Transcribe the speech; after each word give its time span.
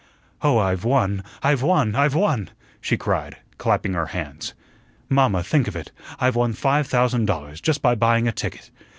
"Oh, 0.41 0.57
I've 0.57 0.83
won, 0.83 1.23
I've 1.43 1.61
won, 1.61 1.93
I've 1.93 2.15
won!" 2.15 2.49
she 2.81 2.97
cried, 2.97 3.37
clapping 3.59 3.93
her 3.93 4.07
hands. 4.07 4.55
"Mamma, 5.09 5.43
think 5.43 5.67
of 5.67 5.75
it. 5.75 5.91
I've 6.19 6.35
won 6.35 6.53
five 6.53 6.87
thousand 6.87 7.27
dollars, 7.27 7.61
just 7.61 7.83
by 7.83 7.93
buying 7.93 8.27
a 8.27 8.31
ticket. 8.31 8.71